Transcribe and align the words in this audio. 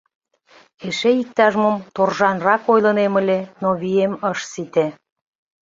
Эше 0.87 1.11
иктаж-мом 1.21 1.75
торжанрак 1.95 2.63
ойлынем 2.73 3.13
ыле, 3.21 3.39
но 3.61 3.69
вием 3.81 4.13
ыш 4.31 4.39
сите. 4.51 4.85